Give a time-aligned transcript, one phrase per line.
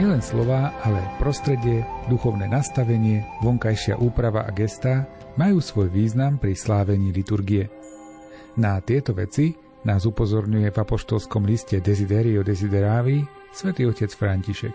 [0.00, 5.04] Nielen slova, ale prostredie, duchovné nastavenie, vonkajšia úprava a gesta
[5.36, 7.68] majú svoj význam pri slávení liturgie.
[8.56, 9.52] Na tieto veci
[9.84, 13.20] nás upozorňuje v apoštolskom liste Desiderio Desideravi
[13.52, 14.72] svätý otec František.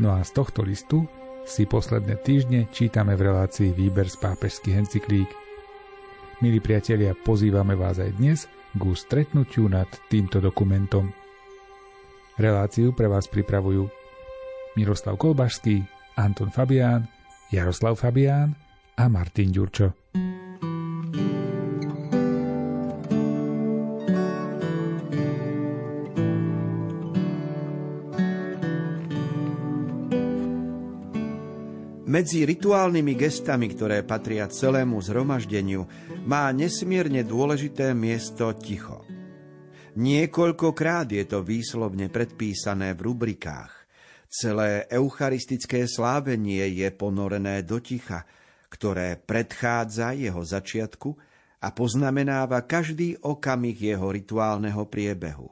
[0.00, 1.04] No a z tohto listu
[1.44, 5.28] si posledné týždne čítame v relácii výber z pápežských encyklík.
[6.40, 11.12] Milí priatelia, pozývame vás aj dnes k stretnutiu nad týmto dokumentom.
[12.40, 13.99] Reláciu pre vás pripravujú
[14.78, 15.82] Miroslav Kolbašský,
[16.14, 17.08] Anton Fabián,
[17.50, 18.54] Jaroslav Fabián
[18.94, 19.96] a Martin Ďurčo.
[32.10, 35.86] Medzi rituálnymi gestami, ktoré patria celému zhromaždeniu,
[36.26, 39.06] má nesmierne dôležité miesto ticho.
[39.94, 43.79] Niekoľkokrát je to výslovne predpísané v rubrikách.
[44.30, 48.22] Celé eucharistické slávenie je ponorené do ticha,
[48.70, 51.10] ktoré predchádza jeho začiatku
[51.58, 55.50] a poznamenáva každý okamih jeho rituálneho priebehu.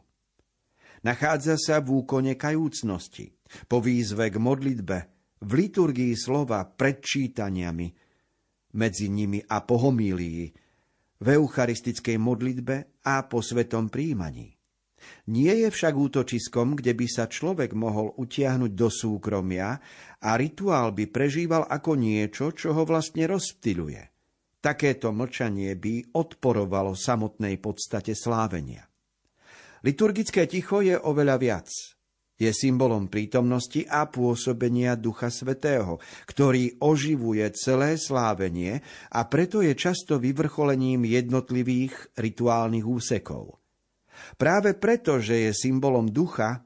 [1.03, 3.35] Nachádza sa v úkone kajúcnosti,
[3.67, 4.98] po výzve k modlitbe,
[5.42, 7.91] v liturgii slova pred čítaniami,
[8.79, 9.79] medzi nimi a po
[11.19, 14.58] v eucharistickej modlitbe a po svetom príjmaní.
[15.29, 19.79] Nie je však útočiskom, kde by sa človek mohol utiahnuť do súkromia
[20.19, 24.03] a rituál by prežíval ako niečo, čo ho vlastne rozptiluje.
[24.59, 28.89] Takéto mlčanie by odporovalo samotnej podstate slávenia.
[29.87, 31.71] Liturgické ticho je oveľa viac.
[32.39, 38.79] Je symbolom prítomnosti a pôsobenia Ducha Svetého, ktorý oživuje celé slávenie
[39.11, 43.58] a preto je často vyvrcholením jednotlivých rituálnych úsekov.
[44.36, 46.64] Práve preto, že je symbolom ducha,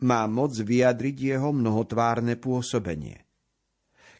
[0.00, 3.20] má moc vyjadriť jeho mnohotvárne pôsobenie.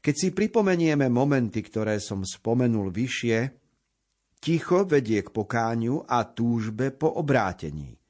[0.01, 3.39] Keď si pripomenieme momenty, ktoré som spomenul vyššie,
[4.41, 8.01] ticho vedie k pokáňu a túžbe po obrátení.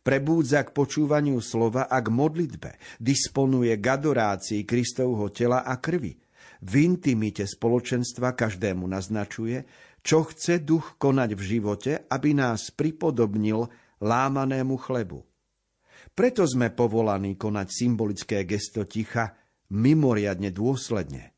[0.00, 6.16] Prebúdza k počúvaniu slova a k modlitbe, disponuje k adorácii Kristovho tela a krvi.
[6.64, 9.68] V intimite spoločenstva každému naznačuje,
[10.00, 13.68] čo chce duch konať v živote, aby nás pripodobnil
[14.04, 15.24] lámanému chlebu.
[16.12, 19.32] Preto sme povolaní konať symbolické gesto ticha
[19.72, 21.32] mimoriadne dôsledne.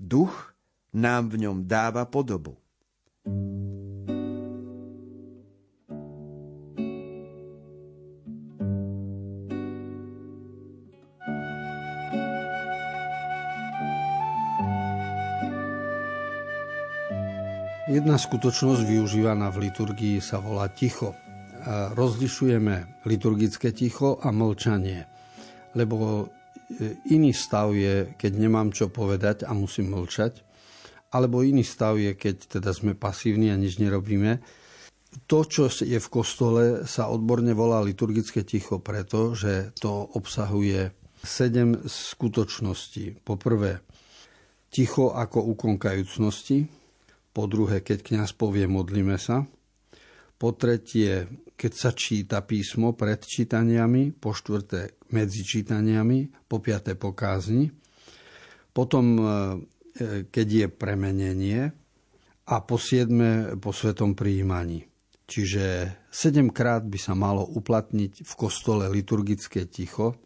[0.00, 0.56] Duch
[0.96, 2.56] nám v ňom dáva podobu.
[17.88, 21.16] Jedna skutočnosť využívaná v liturgii sa volá ticho
[21.68, 25.04] rozlišujeme liturgické ticho a mlčanie.
[25.76, 26.26] Lebo e,
[27.12, 30.40] iný stav je, keď nemám čo povedať a musím mlčať,
[31.12, 34.40] alebo iný stav je, keď teda sme pasívni a nič nerobíme.
[35.24, 40.92] To, čo je v kostole, sa odborne volá liturgické ticho, pretože to obsahuje
[41.24, 43.24] sedem skutočností.
[43.24, 43.80] Po prvé,
[44.68, 46.68] ticho ako úkon kajúcnosti.
[47.32, 49.48] Po druhé, keď kňaz povie modlíme sa.
[50.38, 51.26] Po tretie,
[51.58, 57.66] keď sa číta písmo pred čítaniami, po štvrté medzi čítaniami, po piaté po kázni,
[58.70, 59.22] potom e,
[60.30, 61.60] keď je premenenie
[62.46, 64.86] a po siedme po svetom príjmaní.
[65.28, 70.16] Čiže sedemkrát by sa malo uplatniť v kostole liturgické ticho,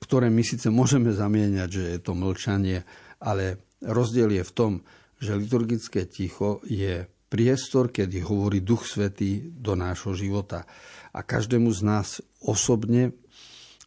[0.00, 2.86] ktoré my síce môžeme zamieňať, že je to mlčanie,
[3.20, 4.72] ale rozdiel je v tom,
[5.20, 10.62] že liturgické ticho je priestor, kedy hovorí Duch Svetý do nášho života.
[11.10, 13.18] A každému z nás osobne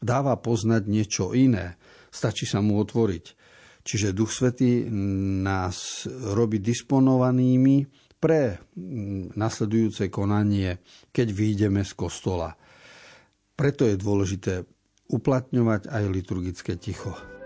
[0.04, 1.80] dáva poznať niečo iné.
[2.12, 3.26] Stačí sa mu otvoriť.
[3.88, 4.84] Čiže Duch Svetý
[5.48, 7.88] nás robí disponovanými
[8.20, 8.60] pre
[9.40, 10.84] nasledujúce konanie,
[11.16, 12.52] keď vyjdeme z kostola.
[13.56, 14.68] Preto je dôležité
[15.08, 17.37] uplatňovať aj liturgické ticho.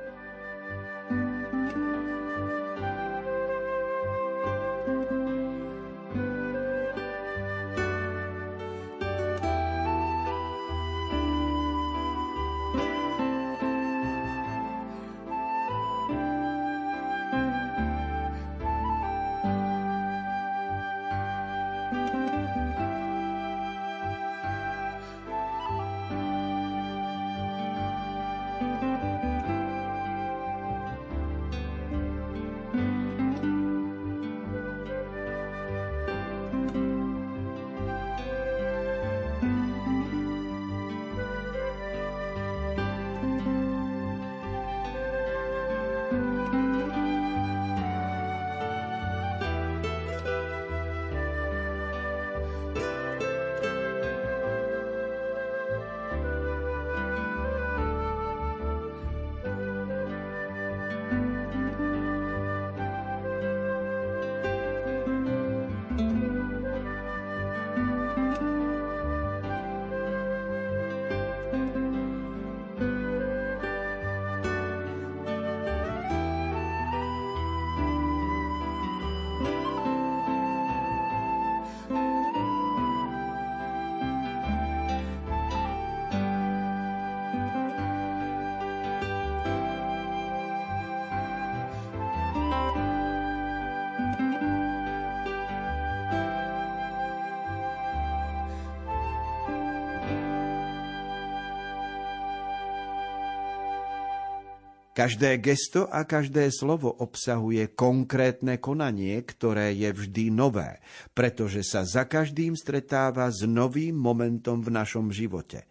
[105.01, 110.77] Každé gesto a každé slovo obsahuje konkrétne konanie, ktoré je vždy nové,
[111.18, 115.65] pretože sa za každým stretáva s novým momentom v našom živote.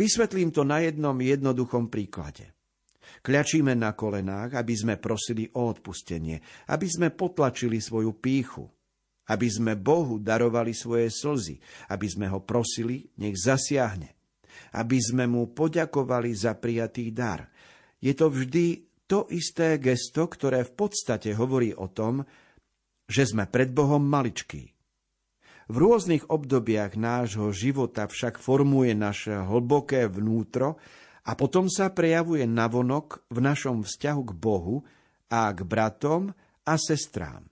[0.00, 2.56] Vysvetlím to na jednom jednoduchom príklade.
[3.20, 6.40] Kľačíme na kolenách, aby sme prosili o odpustenie,
[6.72, 8.64] aby sme potlačili svoju píchu,
[9.28, 11.60] aby sme Bohu darovali svoje slzy,
[11.92, 14.08] aby sme ho prosili, nech zasiahne,
[14.72, 17.44] aby sme mu poďakovali za prijatý dar–
[18.04, 22.28] je to vždy to isté gesto, ktoré v podstate hovorí o tom,
[23.08, 24.76] že sme pred Bohom maličkí.
[25.64, 30.76] V rôznych obdobiach nášho života však formuje naše hlboké vnútro
[31.24, 34.84] a potom sa prejavuje navonok v našom vzťahu k Bohu
[35.32, 36.36] a k bratom
[36.68, 37.48] a sestrám.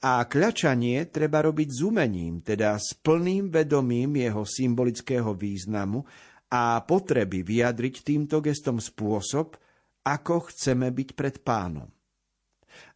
[0.00, 6.02] A kľačanie treba robiť s umením, teda s plným vedomím jeho symbolického významu
[6.50, 9.54] a potreby vyjadriť týmto gestom spôsob,
[10.02, 11.86] ako chceme byť pred pánom.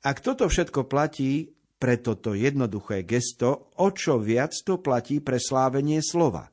[0.02, 6.00] Ak toto všetko platí pre toto jednoduché gesto, o čo viac to platí pre slávenie
[6.00, 6.48] slova.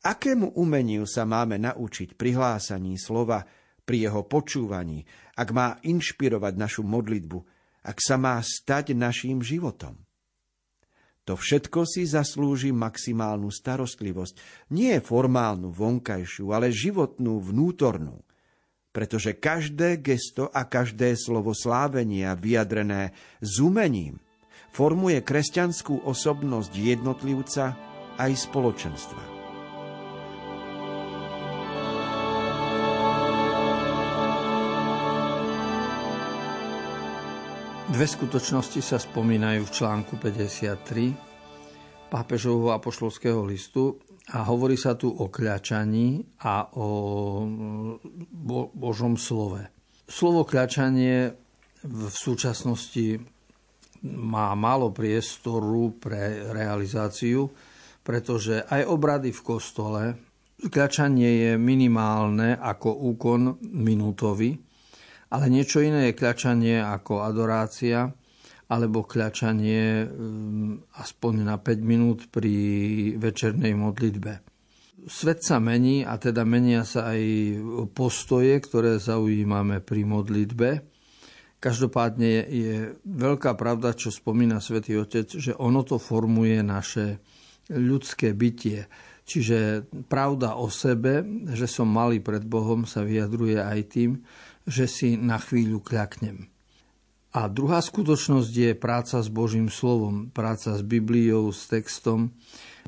[0.00, 3.44] Akému umeniu sa máme naučiť pri hlásaní slova,
[3.84, 5.04] pri jeho počúvaní,
[5.36, 7.38] ak má inšpirovať našu modlitbu,
[7.84, 10.09] ak sa má stať naším životom?
[11.30, 18.18] To všetko si zaslúži maximálnu starostlivosť, nie formálnu vonkajšiu, ale životnú vnútornú.
[18.90, 24.18] Pretože každé gesto a každé slovo slávenia vyjadrené s umením
[24.74, 27.78] formuje kresťanskú osobnosť jednotlivca
[28.18, 29.39] aj spoločenstva.
[37.90, 41.10] Dve skutočnosti sa spomínajú v článku 53
[42.06, 43.98] pápežovho apoštolského listu
[44.30, 46.86] a hovorí sa tu o kľačaní a o
[48.30, 49.66] Bo- Božom slove.
[50.06, 51.34] Slovo kľačanie
[51.82, 53.18] v súčasnosti
[54.06, 57.50] má málo priestoru pre realizáciu,
[58.06, 60.02] pretože aj obrady v kostole,
[60.62, 64.69] kľačanie je minimálne ako úkon minútový,
[65.30, 68.10] ale niečo iné je kľačanie ako adorácia
[68.70, 72.54] alebo kľačanie mm, aspoň na 5 minút pri
[73.18, 74.32] večernej modlitbe.
[75.10, 77.22] Svet sa mení a teda menia sa aj
[77.96, 80.68] postoje, ktoré zaujímame pri modlitbe.
[81.60, 87.20] Každopádne je, veľká pravda, čo spomína svätý Otec, že ono to formuje naše
[87.72, 88.88] ľudské bytie.
[89.24, 91.22] Čiže pravda o sebe,
[91.54, 94.10] že som malý pred Bohom, sa vyjadruje aj tým,
[94.68, 96.48] že si na chvíľu kľaknem.
[97.30, 102.34] A druhá skutočnosť je práca s Božím slovom, práca s Bibliou, s textom,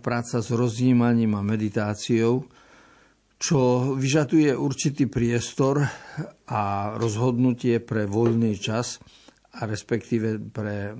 [0.03, 2.51] práca s rozjímaním a meditáciou,
[3.39, 3.59] čo
[3.95, 5.87] vyžaduje určitý priestor
[6.51, 8.99] a rozhodnutie pre voľný čas
[9.59, 10.95] a respektíve pre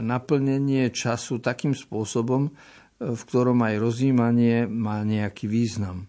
[0.00, 2.52] naplnenie času takým spôsobom,
[2.98, 6.08] v ktorom aj rozjímanie má nejaký význam.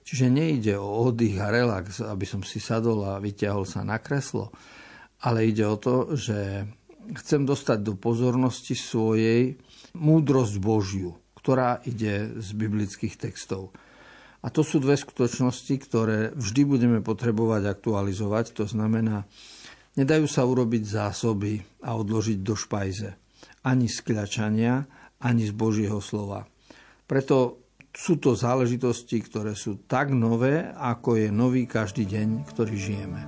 [0.00, 4.50] Čiže nejde o oddych a relax, aby som si sadol a vyťahol sa na kreslo,
[5.22, 6.64] ale ide o to, že
[7.20, 9.60] chcem dostať do pozornosti svojej
[9.96, 13.74] múdrosť Božiu, ktorá ide z biblických textov.
[14.40, 18.56] A to sú dve skutočnosti, ktoré vždy budeme potrebovať aktualizovať.
[18.56, 19.28] To znamená,
[20.00, 23.10] nedajú sa urobiť zásoby a odložiť do špajze.
[23.68, 24.88] Ani z kľačania,
[25.20, 26.48] ani z Božieho slova.
[27.04, 33.22] Preto sú to záležitosti, ktoré sú tak nové, ako je nový každý deň, ktorý žijeme.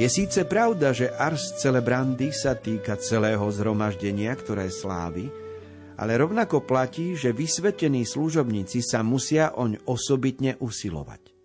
[0.00, 5.28] Je síce pravda, že ars celebrandi sa týka celého zhromaždenia, ktoré slávy,
[6.00, 11.36] ale rovnako platí, že vysvetení služobníci sa musia oň osobitne usilovať.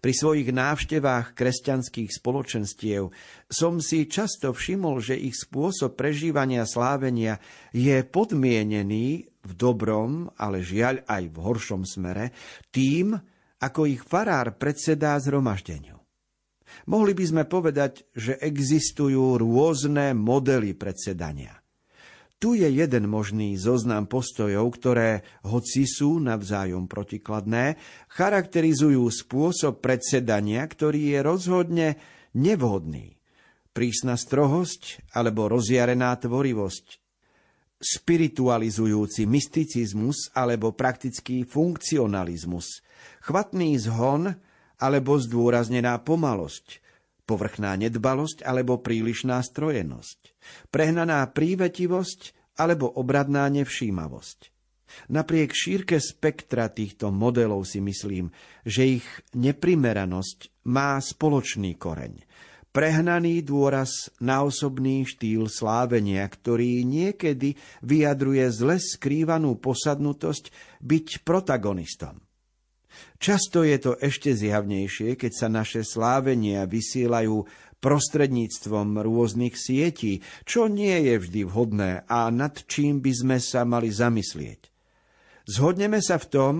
[0.00, 3.12] Pri svojich návštevách kresťanských spoločenstiev
[3.52, 7.36] som si často všimol, že ich spôsob prežívania slávenia
[7.68, 12.32] je podmienený v dobrom, ale žiaľ aj v horšom smere,
[12.72, 13.12] tým,
[13.60, 15.99] ako ich farár predsedá zhromaždeniu.
[16.88, 21.60] Mohli by sme povedať, že existujú rôzne modely predsedania.
[22.40, 27.76] Tu je jeden možný zoznam postojov, ktoré, hoci sú navzájom protikladné,
[28.08, 31.88] charakterizujú spôsob predsedania, ktorý je rozhodne
[32.32, 33.20] nevhodný.
[33.76, 37.00] Prísna strohosť alebo rozjarená tvorivosť,
[37.80, 42.80] spiritualizujúci mysticizmus alebo praktický funkcionalizmus,
[43.20, 44.36] chvatný zhon
[44.80, 46.80] alebo zdôraznená pomalosť,
[47.28, 50.34] povrchná nedbalosť alebo prílišná strojenosť,
[50.72, 54.50] prehnaná prívetivosť alebo obradná nevšímavosť.
[55.14, 58.34] Napriek šírke spektra týchto modelov si myslím,
[58.66, 59.06] že ich
[59.38, 62.26] neprimeranosť má spoločný koreň.
[62.70, 72.29] Prehnaný dôraz na osobný štýl slávenia, ktorý niekedy vyjadruje zle skrývanú posadnutosť byť protagonistom.
[73.20, 77.44] Často je to ešte zjavnejšie, keď sa naše slávenia vysielajú
[77.84, 83.92] prostredníctvom rôznych sietí, čo nie je vždy vhodné a nad čím by sme sa mali
[83.92, 84.72] zamyslieť.
[85.44, 86.54] Zhodneme sa v tom,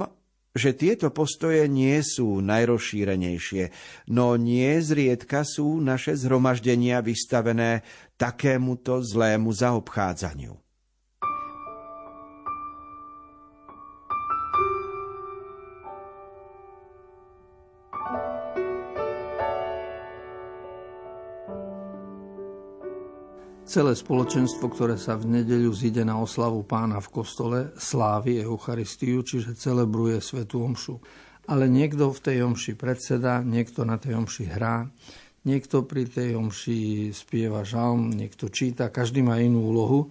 [0.53, 3.71] že tieto postoje nie sú najrozšírenejšie,
[4.13, 7.87] no nie zriedka sú naše zhromaždenia vystavené
[8.21, 10.59] takémuto zlému zaobchádzaniu.
[23.71, 29.55] Celé spoločenstvo, ktoré sa v nedeľu zíde na oslavu pána v kostole, slávi Eucharistiu, čiže
[29.55, 30.99] celebruje Svetú Omšu.
[31.47, 34.91] Ale niekto v tej omši predseda, niekto na tej omši hrá,
[35.47, 40.11] niekto pri tej omši spieva žalm, niekto číta, každý má inú úlohu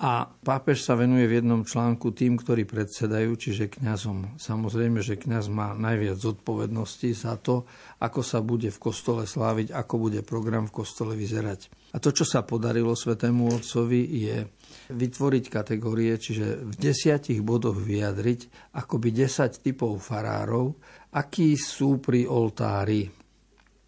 [0.00, 4.40] a pápež sa venuje v jednom článku tým, ktorí predsedajú, čiže kňazom.
[4.40, 7.68] Samozrejme, že kňaz má najviac zodpovednosti za to,
[8.00, 11.92] ako sa bude v kostole sláviť, ako bude program v kostole vyzerať.
[11.92, 14.48] A to, čo sa podarilo Svetému Otcovi, je
[14.88, 20.80] vytvoriť kategórie, čiže v desiatich bodoch vyjadriť akoby 10 typov farárov,
[21.12, 23.04] akí sú pri oltári.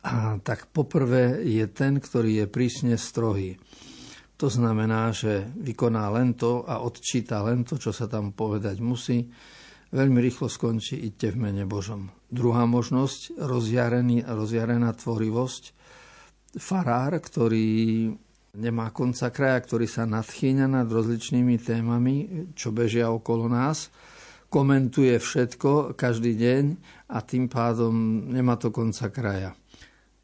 [0.04, 3.56] A tak poprvé je ten, ktorý je prísne strohý
[4.42, 9.30] to znamená, že vykoná len to a odčíta len to, čo sa tam povedať musí.
[9.94, 12.10] Veľmi rýchlo skončí idte v mene Božom.
[12.26, 15.62] Druhá možnosť, rozjarený, rozjarená tvorivosť.
[16.58, 18.10] Farár, ktorý
[18.58, 22.14] nemá konca kraja, ktorý sa nadchýňa nad rozličnými témami,
[22.58, 23.94] čo bežia okolo nás,
[24.50, 26.64] komentuje všetko každý deň
[27.14, 27.94] a tým pádom
[28.26, 29.54] nemá to konca kraja.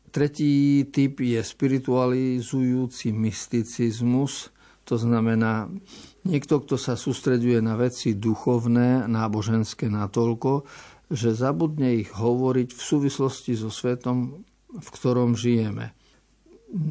[0.08, 4.48] Tretí typ je spiritualizujúci mysticizmus,
[4.88, 5.68] to znamená
[6.24, 10.64] niekto, kto sa sústreduje na veci duchovné, náboženské natoľko,
[11.12, 15.92] že zabudne ich hovoriť v súvislosti so svetom, v ktorom žijeme.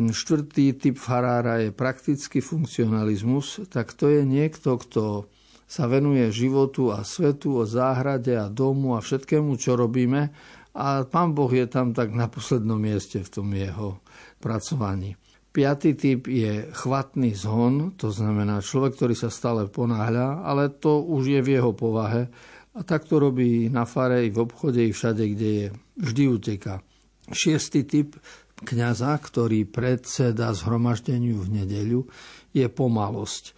[0.10, 5.30] Štvrtý typ farára je praktický funkcionalizmus, tak to je niekto, kto
[5.68, 10.34] sa venuje životu a svetu, o záhrade a domu a všetkému, čo robíme,
[10.78, 14.06] a pán Boh je tam tak na poslednom mieste v tom jeho
[14.38, 15.18] pracovaní.
[15.50, 21.34] Piatý typ je chvatný zhon, to znamená človek, ktorý sa stále ponáhľa, ale to už
[21.34, 22.30] je v jeho povahe.
[22.78, 25.68] A tak to robí na fare, i v obchode, i všade, kde je.
[25.98, 26.86] Vždy uteka.
[27.34, 28.14] Šiestý typ
[28.62, 32.06] kňaza, ktorý predseda zhromaždeniu v nedeľu,
[32.54, 33.58] je pomalosť.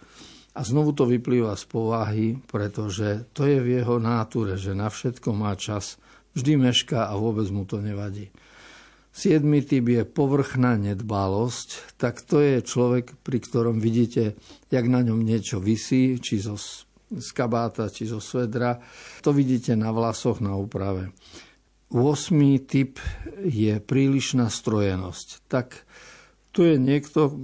[0.56, 5.36] A znovu to vyplýva z povahy, pretože to je v jeho náture, že na všetko
[5.36, 6.00] má čas
[6.40, 8.32] Vždy mešká a vôbec mu to nevadí.
[9.12, 14.40] Siedmy typ je povrchná nedbalosť, tak to je človek, pri ktorom vidíte,
[14.72, 16.56] jak na ňom niečo vysí, či zo,
[17.12, 18.80] z kabáta, či zo svedra.
[19.20, 21.12] To vidíte na vlasoch, na úprave.
[21.92, 22.32] 8.
[22.64, 22.96] typ
[23.44, 25.44] je prílišná strojenosť.
[25.44, 25.84] Tak
[26.56, 27.34] tu je niekto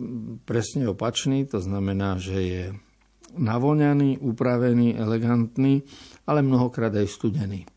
[0.49, 2.65] presne opačný, to znamená, že je
[3.37, 5.85] navoňaný, upravený, elegantný,
[6.25, 7.69] ale mnohokrát aj studený.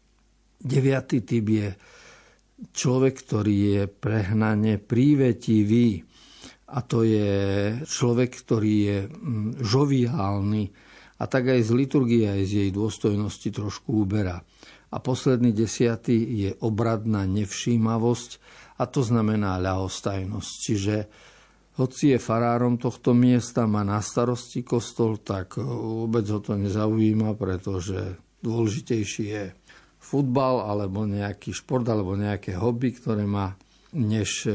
[0.60, 1.70] Deviatý typ je
[2.76, 6.04] človek, ktorý je prehnane prívetivý.
[6.70, 7.32] A to je
[7.82, 10.64] človek, ktorý je mm, žoviálny
[11.20, 14.40] a tak aj z liturgie, aj z jej dôstojnosti trošku uberá.
[14.90, 18.32] A posledný desiatý je obradná nevšímavosť
[18.80, 20.52] a to znamená ľahostajnosť.
[20.62, 20.96] Čiže
[21.80, 28.20] hoci je farárom tohto miesta, má na starosti kostol, tak vôbec ho to nezaujíma, pretože
[28.40, 29.44] dôležitejší je
[30.10, 33.54] futbal alebo nejaký šport alebo nejaké hobby, ktoré má,
[33.94, 34.54] než e,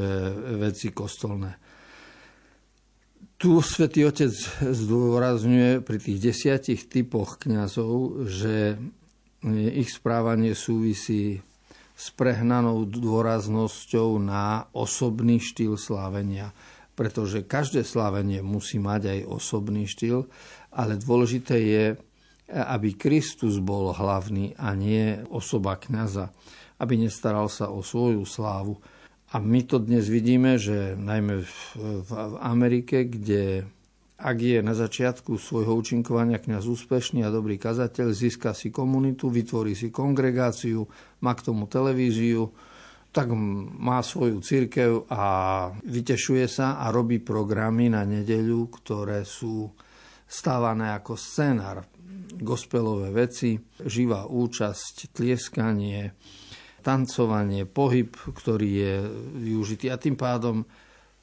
[0.58, 1.54] veci kostolné.
[3.38, 8.78] Tu svätý Otec zdôrazňuje pri tých desiatich typoch kňazov, že
[9.54, 11.44] ich správanie súvisí
[11.94, 16.50] s prehnanou dôraznosťou na osobný štýl slávenia
[16.94, 20.30] pretože každé slávenie musí mať aj osobný štýl,
[20.70, 21.84] ale dôležité je,
[22.48, 26.28] aby Kristus bol hlavný a nie osoba kňaza,
[26.80, 28.76] aby nestaral sa o svoju slávu.
[29.34, 31.42] A my to dnes vidíme, že najmä
[32.06, 33.66] v Amerike, kde
[34.14, 39.74] ak je na začiatku svojho účinkovania kňaz úspešný a dobrý kazateľ, získa si komunitu, vytvorí
[39.74, 40.86] si kongregáciu,
[41.20, 42.54] má k tomu televíziu,
[43.10, 45.22] tak má svoju církev a
[45.82, 49.70] vytešuje sa a robí programy na nedeľu, ktoré sú
[50.24, 51.86] stávané ako scénar.
[52.40, 56.14] Gospelové veci, živá účasť, tlieskanie,
[56.84, 58.94] tancovanie, pohyb, ktorý je
[59.40, 59.88] využitý.
[59.88, 60.66] A tým pádom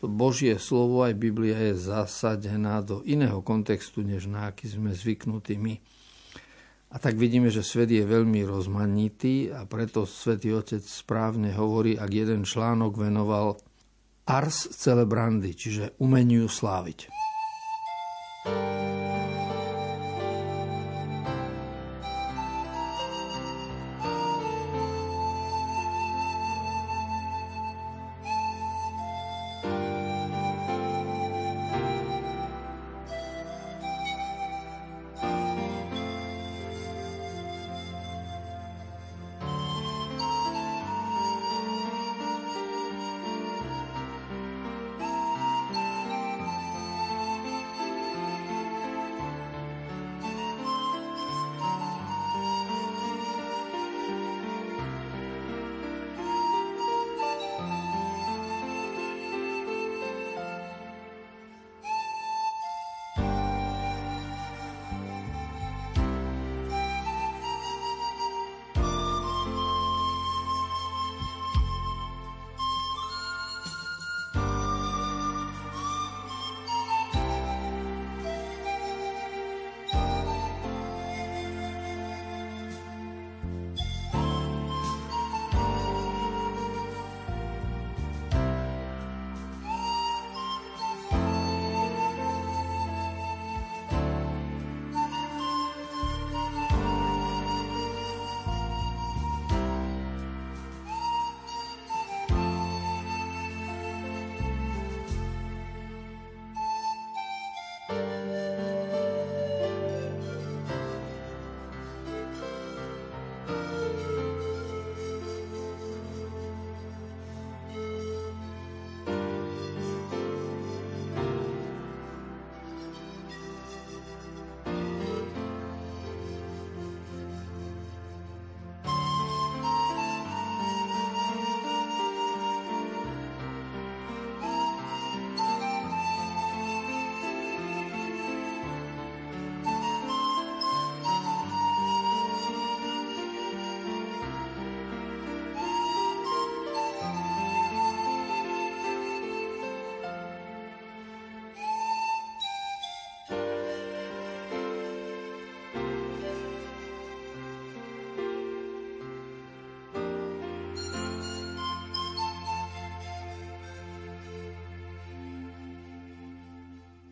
[0.01, 5.61] to Božie slovo aj Biblia je zasadená do iného kontextu, než na aký sme zvyknutí
[5.61, 5.77] my.
[6.91, 12.11] A tak vidíme, že svet je veľmi rozmanitý a preto svätý Otec správne hovorí, ak
[12.11, 13.61] jeden článok venoval
[14.25, 17.07] ars celebrandi, čiže umeniu sláviť.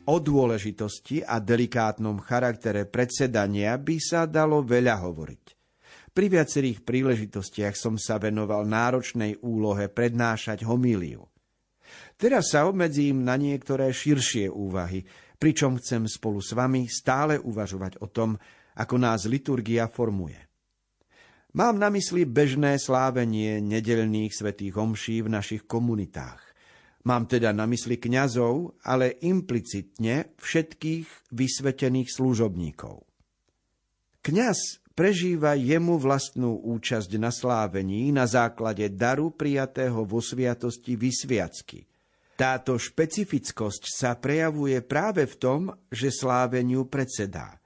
[0.09, 5.45] O dôležitosti a delikátnom charaktere predsedania by sa dalo veľa hovoriť.
[6.09, 11.29] Pri viacerých príležitostiach som sa venoval náročnej úlohe prednášať homíliu.
[12.17, 15.05] Teraz sa obmedzím na niektoré širšie úvahy,
[15.37, 18.33] pričom chcem spolu s vami stále uvažovať o tom,
[18.81, 20.41] ako nás liturgia formuje.
[21.53, 26.48] Mám na mysli bežné slávenie nedelných svetých omší v našich komunitách.
[27.07, 33.07] Mám teda na mysli kňazov, ale implicitne všetkých vysvetených služobníkov.
[34.19, 41.87] Kňaz prežíva jemu vlastnú účasť na slávení na základe daru prijatého vo sviatosti vysviacky.
[42.35, 47.58] Táto špecifickosť sa prejavuje práve v tom, že sláveniu predsedá.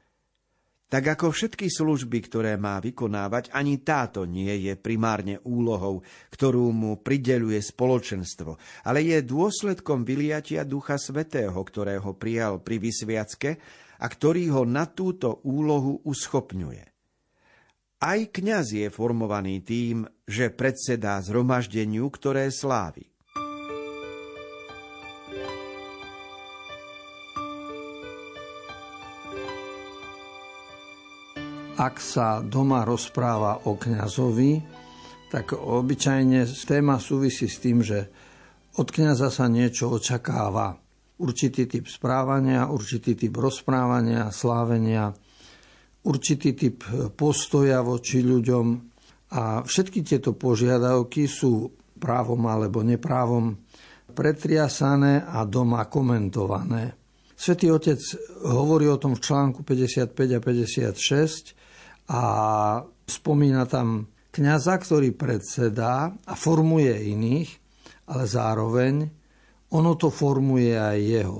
[0.93, 7.01] Tak ako všetky služby, ktoré má vykonávať, ani táto nie je primárne úlohou, ktorú mu
[7.01, 13.57] prideluje spoločenstvo, ale je dôsledkom vyliatia Ducha Svetého, ktorého prijal pri vysviacke
[13.97, 16.85] a ktorý ho na túto úlohu uschopňuje.
[17.97, 23.12] Aj kňaz je formovaný tým, že predsedá zhromaždeniu, ktoré slávi.
[31.77, 34.61] Ak sa doma rozpráva o kňazovi,
[35.33, 38.05] tak obyčajne téma súvisí s tým, že
[38.77, 40.77] od kňaza sa niečo očakáva.
[41.17, 45.13] Určitý typ správania, určitý typ rozprávania, slávenia,
[46.05, 46.85] určitý typ
[47.17, 48.65] postoja voči ľuďom.
[49.33, 53.57] A všetky tieto požiadavky sú právom alebo neprávom
[54.13, 56.93] pretriasané a doma komentované.
[57.33, 57.97] Svetý Otec
[58.45, 61.62] hovorí o tom v článku 55 a 56,
[62.09, 62.21] a
[63.07, 67.49] spomína tam kňaza, ktorý predsedá a formuje iných,
[68.09, 68.93] ale zároveň
[69.73, 71.39] ono to formuje aj jeho.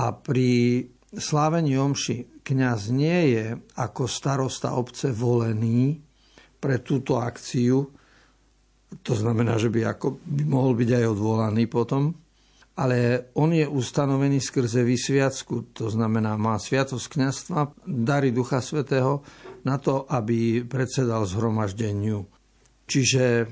[0.00, 6.00] A pri slávení omši kňaz nie je ako starosta obce volený
[6.56, 7.84] pre túto akciu,
[9.00, 12.12] to znamená, že by, ako, by mohol byť aj odvolaný potom,
[12.76, 19.20] ale on je ustanovený skrze vysviacku, to znamená, má sviatosť kňazstva, dary Ducha Svetého
[19.62, 22.26] na to, aby predsedal zhromaždeniu.
[22.86, 23.46] Čiže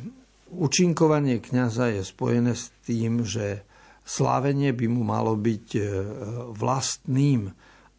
[0.51, 3.63] učinkovanie kňaza je spojené s tým, že
[4.03, 5.83] slávenie by mu malo byť e,
[6.51, 7.51] vlastným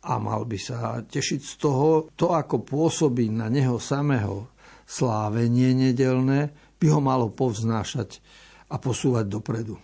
[0.01, 4.49] a mal by sa tešiť z toho, to ako pôsobí na neho samého
[4.83, 8.19] slávenie nedelné, by ho malo povznášať
[8.73, 9.77] a posúvať dopredu.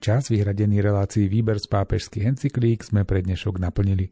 [0.00, 4.08] Čas vyhradený relácií výber z pápežských encyklík sme pre dnešok naplnili.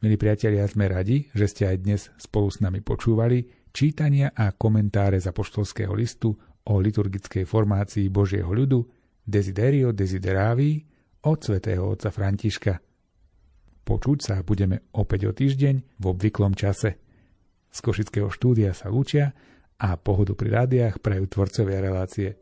[0.00, 3.44] Milí priatelia, sme radi, že ste aj dnes spolu s nami počúvali
[3.76, 6.32] čítania a komentáre za poštolského listu
[6.64, 8.88] o liturgickej formácii Božieho ľudu
[9.20, 10.80] Desiderio Desideravi
[11.28, 12.80] od svätého otca Františka.
[13.84, 16.96] Počuť sa budeme opäť o týždeň v obvyklom čase.
[17.68, 19.36] Z Košického štúdia sa lúčia
[19.76, 22.41] a pohodu pri rádiách prajú tvorcovia relácie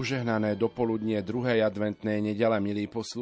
[0.00, 3.18] Požehnané dopoludnie druhej adventnej nedele, milí poslúchajúci.